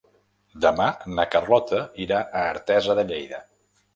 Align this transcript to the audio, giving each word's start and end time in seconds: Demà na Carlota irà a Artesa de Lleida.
Demà 0.63 0.87
na 1.17 1.25
Carlota 1.35 1.83
irà 2.05 2.21
a 2.39 2.43
Artesa 2.55 2.99
de 3.01 3.07
Lleida. 3.13 3.45